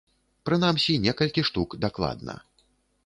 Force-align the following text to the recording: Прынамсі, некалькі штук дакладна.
Прынамсі, 0.49 0.95
некалькі 1.05 1.41
штук 1.53 1.77
дакладна. 1.85 2.39